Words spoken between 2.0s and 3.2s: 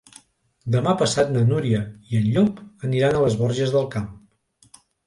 i en Llop aniran